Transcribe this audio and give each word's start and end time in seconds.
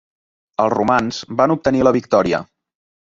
Els 0.63 0.73
romans 0.75 1.19
van 1.41 1.53
obtenir 1.57 1.85
la 1.89 1.93
victòria. 1.99 2.41